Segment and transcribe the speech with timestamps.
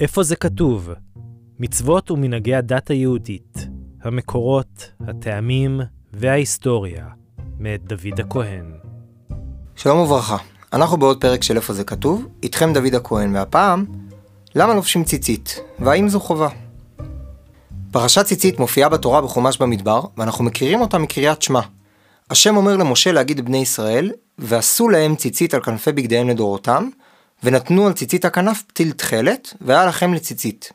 [0.00, 0.90] איפה זה כתוב?
[1.58, 3.68] מצוות ומנהגי הדת היהודית,
[4.02, 5.80] המקורות, הטעמים
[6.12, 7.06] וההיסטוריה,
[7.58, 8.72] מאת דוד הכהן.
[9.76, 10.36] שלום וברכה,
[10.72, 13.84] אנחנו בעוד פרק של איפה זה כתוב, איתכם דוד הכהן, והפעם,
[14.54, 16.48] למה לובשים ציצית, והאם זו חובה?
[17.92, 21.60] פרשת ציצית מופיעה בתורה בחומש במדבר, ואנחנו מכירים אותה מקריאת שמע.
[22.30, 26.88] השם אומר למשה להגיד לבני ישראל, ועשו להם ציצית על כנפי בגדיהם לדורותם,
[27.42, 30.72] ונתנו על ציצית הכנף פתיל תכלת, והיה לכם לציצית.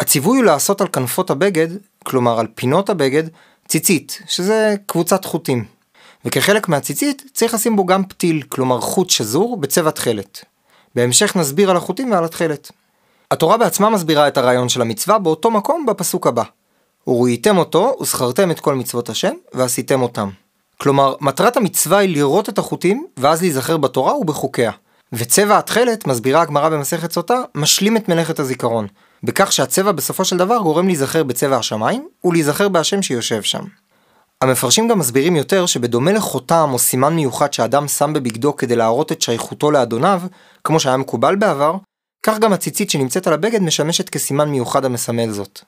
[0.00, 1.68] הציווי הוא לעשות על כנפות הבגד,
[2.04, 3.22] כלומר על פינות הבגד,
[3.68, 5.64] ציצית, שזה קבוצת חוטים.
[6.24, 10.44] וכחלק מהציצית צריך לשים בו גם פתיל, כלומר חוט שזור בצבע תכלת.
[10.94, 12.70] בהמשך נסביר על החוטים ועל התכלת.
[13.30, 16.42] התורה בעצמה מסבירה את הרעיון של המצווה באותו מקום בפסוק הבא.
[17.06, 20.28] וראיתם אותו וזכרתם את כל מצוות השם ועשיתם אותם.
[20.80, 24.72] כלומר, מטרת המצווה היא לראות את החוטים ואז להיזכר בתורה ובחוקיה.
[25.12, 28.86] וצבע התכלת, מסבירה הגמרא במסכת סוטה, משלים את מלאכת הזיכרון.
[29.22, 33.64] בכך שהצבע בסופו של דבר גורם להיזכר בצבע השמיים ולהיזכר בהשם שיושב שם.
[34.42, 39.22] המפרשים גם מסבירים יותר שבדומה לחותם או סימן מיוחד שאדם שם בבגדו כדי להראות את
[39.22, 40.22] שייכותו לאדוניו,
[40.64, 41.76] כמו שהיה מקובל בעבר,
[42.22, 45.60] כך גם הציצית שנמצאת על הבגד משמשת כסימן מיוחד המסמל זאת.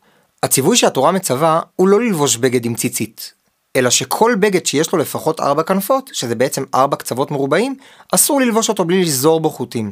[0.43, 3.35] הציווי שהתורה מצווה הוא לא ללבוש בגד עם ציצית,
[3.77, 7.77] אלא שכל בגד שיש לו לפחות ארבע כנפות, שזה בעצם ארבע קצוות מרובעים,
[8.15, 9.91] אסור ללבוש אותו בלי לזור בו חוטים.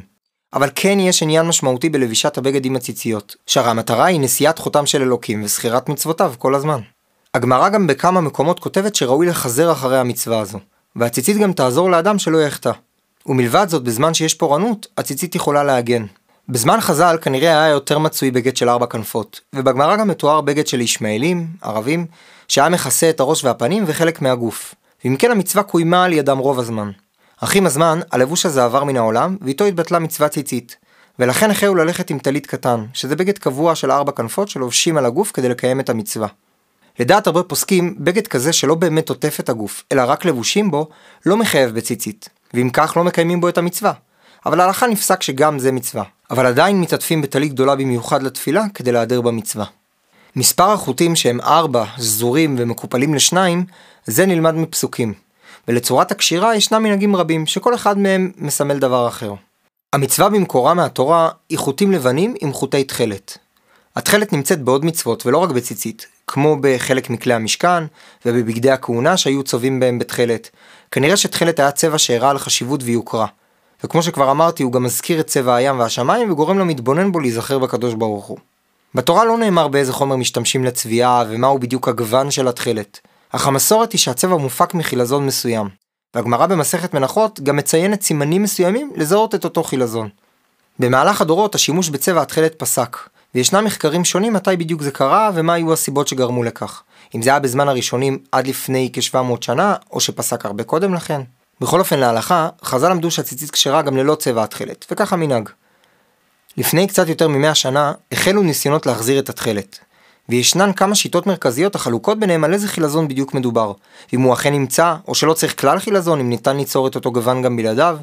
[0.53, 5.01] אבל כן יש עניין משמעותי בלבישת הבגד עם הציציות, שהרי המטרה היא נשיאת חותם של
[5.01, 6.79] אלוקים וזכירת מצוותיו כל הזמן.
[7.33, 10.59] הגמרא גם בכמה מקומות כותבת שראוי לחזר אחרי המצווה הזו,
[10.95, 12.71] והציצית גם תעזור לאדם שלא יחטא.
[13.25, 16.05] ומלבד זאת, בזמן שיש פורענות, הציצית יכולה להגן.
[16.51, 20.81] בזמן חז"ל כנראה היה יותר מצוי בגד של ארבע כנפות, ובגמרא גם מתואר בגד של
[20.81, 22.05] ישמעאלים, ערבים,
[22.47, 26.91] שהיה מכסה את הראש והפנים וחלק מהגוף, ואם כן המצווה קוימה על ידם רוב הזמן.
[27.37, 30.75] אך עם הזמן, הלבוש הזה עבר מן העולם, ואיתו התבטלה מצווה ציצית,
[31.19, 35.31] ולכן החלו ללכת עם טלית קטן, שזה בגד קבוע של ארבע כנפות שלובשים על הגוף
[35.31, 36.27] כדי לקיים את המצווה.
[36.99, 40.89] לדעת הרבה פוסקים, בגד כזה שלא באמת עוטף את הגוף, אלא רק לבושים בו,
[41.25, 43.93] לא מחייב בציצית, ואם כך לא מקיימים בו את המצווה.
[44.45, 49.21] אבל ההלכה נפסק שגם זה מצווה, אבל עדיין מתעטפים בטלית גדולה במיוחד לתפילה כדי להיעדר
[49.21, 49.65] במצווה.
[50.35, 53.65] מספר החוטים שהם ארבע, שזורים ומקופלים לשניים,
[54.05, 55.13] זה נלמד מפסוקים.
[55.67, 59.33] ולצורת הקשירה ישנם מנהגים רבים, שכל אחד מהם מסמל דבר אחר.
[59.93, 63.37] המצווה במקורה מהתורה היא חוטים לבנים עם חוטי תכלת.
[63.95, 67.83] התכלת נמצאת בעוד מצוות ולא רק בציצית, כמו בחלק מכלי המשכן
[68.25, 70.49] ובבגדי הכהונה שהיו צובעים בהם בתכלת.
[70.91, 73.25] כנראה שתכלת היה צבע שהראה על חשיבות ויוקרה.
[73.83, 77.93] וכמו שכבר אמרתי, הוא גם מזכיר את צבע הים והשמיים וגורם למתבונן בו להיזכר בקדוש
[77.93, 78.37] ברוך הוא.
[78.95, 82.99] בתורה לא נאמר באיזה חומר משתמשים לצביעה ומהו בדיוק הגוון של התכלת,
[83.31, 85.69] אך המסורת היא שהצבע מופק מחילזון מסוים,
[86.15, 90.09] והגמרא במסכת מנחות גם מציינת סימנים מסוימים לזהות את אותו חילזון.
[90.79, 92.97] במהלך הדורות השימוש בצבע התכלת פסק,
[93.35, 96.83] וישנם מחקרים שונים מתי בדיוק זה קרה ומה היו הסיבות שגרמו לכך.
[97.15, 101.21] אם זה היה בזמן הראשונים עד לפני כ-700 שנה, או שפסק הרבה קודם לכן.
[101.61, 105.49] בכל אופן להלכה, חז"ל למדו שהציצית כשרה גם ללא צבע התכלת, וככה מנהג.
[106.57, 109.79] לפני קצת יותר ממאה שנה, החלו ניסיונות להחזיר את התכלת.
[110.29, 113.73] וישנן כמה שיטות מרכזיות החלוקות ביניהם על איזה חילזון בדיוק מדובר.
[114.13, 117.41] אם הוא אכן נמצא, או שלא צריך כלל חילזון, אם ניתן ליצור את אותו גוון
[117.41, 117.97] גם בלעדיו.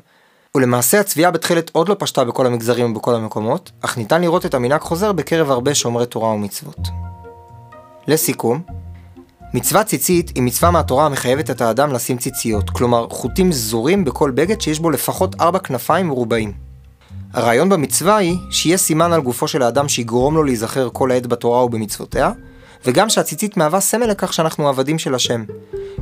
[0.55, 4.81] ולמעשה הצביעה בתכלת עוד לא פשטה בכל המגזרים ובכל המקומות, אך ניתן לראות את המנהג
[4.81, 6.79] חוזר בקרב הרבה שומרי תורה ומצוות.
[8.09, 8.63] לסיכום,
[9.57, 14.61] מצוות ציצית היא מצווה מהתורה המחייבת את האדם לשים ציציות, כלומר חוטים זורים בכל בגד
[14.61, 16.53] שיש בו לפחות ארבע כנפיים מרובעים.
[17.33, 21.65] הרעיון במצווה היא שיהיה סימן על גופו של האדם שיגרום לו להיזכר כל העת בתורה
[21.65, 22.33] ובמצוותיה,
[22.87, 25.45] וגם שהציצית מהווה סמל לכך שאנחנו עבדים של השם.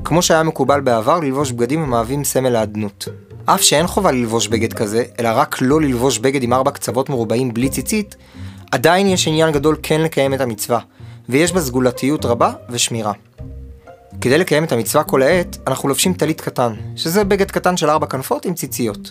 [0.04, 3.08] כמו שהיה מקובל בעבר ללבוש בגדים המהווים סמל לאדנות.
[3.44, 7.54] אף שאין חובה ללבוש בגד כזה, אלא רק לא ללבוש בגד עם ארבע קצוות מרובעים
[7.54, 8.16] בלי ציצית,
[8.72, 10.78] עדיין יש עניין גדול כן לקיים את המצווה,
[11.28, 13.12] ויש בה סגולתיות רבה ושמירה.
[14.20, 18.06] כדי לקיים את המצווה כל העת, אנחנו לובשים טלית קטן, שזה בגד קטן של ארבע
[18.06, 19.10] כנפות עם ציציות.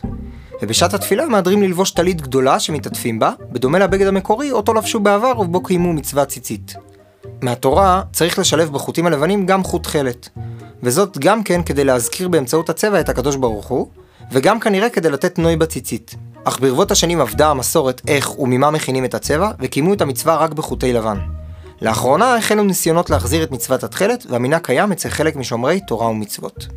[0.61, 5.63] ובשעת התפילה מהדרים ללבוש טלית גדולה שמתעטפים בה, בדומה לבגד המקורי אותו לבשו בעבר ובו
[5.63, 6.73] קיימו מצווה ציצית.
[7.41, 10.29] מהתורה צריך לשלב בחוטים הלבנים גם חוט תכלת,
[10.83, 13.87] וזאת גם כן כדי להזכיר באמצעות הצבע את הקדוש ברוך הוא,
[14.31, 16.15] וגם כנראה כדי לתת נוי בציצית.
[16.43, 20.93] אך ברבות השנים עבדה המסורת איך וממה מכינים את הצבע, וקיימו את המצווה רק בחוטי
[20.93, 21.17] לבן.
[21.83, 26.67] לאחרונה החלו ניסיונות להחזיר את מצוות התכלת, והמינה קיים אצל חלק משומרי תורה ומצוות.